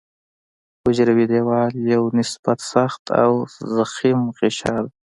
حجروي 0.83 1.25
دیوال 1.31 1.73
یو 1.93 2.03
نسبت 2.19 2.59
سخت 2.73 3.03
او 3.23 3.31
ضخیم 3.75 4.19
غشا 4.37 4.75
ده. 4.83 4.89